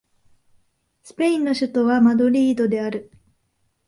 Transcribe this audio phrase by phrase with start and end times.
[1.03, 3.11] スペインの首都はマドリードである